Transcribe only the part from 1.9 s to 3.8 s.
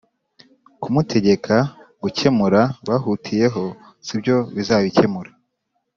gukemura bahutiyeho